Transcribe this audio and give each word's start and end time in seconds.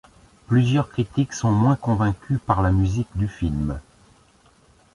Plusieurs 0.47 0.89
critiques 0.89 1.31
sont 1.33 1.51
moins 1.51 1.75
convaincus 1.75 2.39
par 2.47 2.63
la 2.63 2.71
musique 2.71 3.09
du 3.15 3.27
film. 3.27 3.79